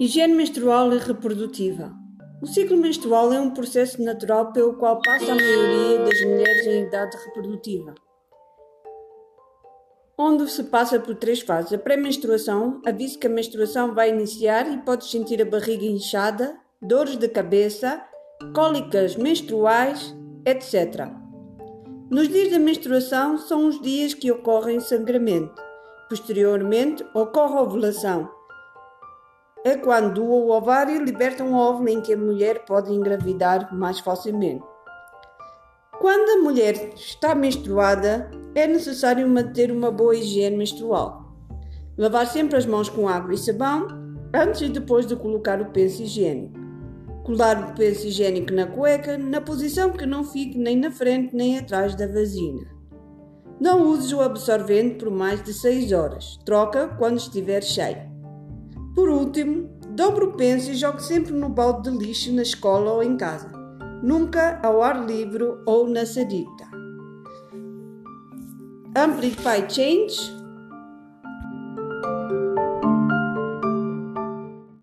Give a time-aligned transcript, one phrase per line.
[0.00, 1.92] Higiene menstrual e reprodutiva.
[2.40, 6.84] O ciclo menstrual é um processo natural pelo qual passa a maioria das mulheres em
[6.84, 7.94] idade reprodutiva,
[10.16, 11.74] onde se passa por três fases.
[11.74, 17.16] A pré-menstruação avisa que a menstruação vai iniciar e pode sentir a barriga inchada, dores
[17.16, 18.02] de cabeça,
[18.54, 21.10] cólicas menstruais, etc.
[22.08, 25.60] Nos dias da menstruação são os dias que ocorrem sangramento.
[26.08, 28.39] Posteriormente ocorre a ovulação
[29.64, 34.64] é quando o ovário liberta um óvulo em que a mulher pode engravidar mais facilmente.
[36.00, 41.34] Quando a mulher está menstruada, é necessário manter uma boa higiene menstrual.
[41.98, 43.86] Lavar sempre as mãos com água e sabão
[44.34, 46.58] antes e depois de colocar o penso higiênico.
[47.22, 51.58] Colar o penso higiênico na cueca na posição que não fique nem na frente nem
[51.58, 52.66] atrás da vagina.
[53.60, 56.38] Não use o absorvente por mais de 6 horas.
[56.46, 58.09] Troca quando estiver cheio.
[58.94, 63.02] Por último, dobre o penso e jogue sempre no balde de lixo na escola ou
[63.02, 63.50] em casa,
[64.02, 66.68] nunca ao ar livre ou na sarita.
[68.96, 70.39] Amplify Change